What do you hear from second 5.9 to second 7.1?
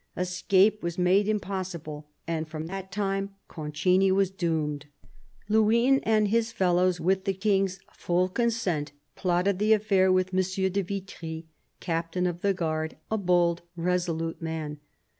and his fellows,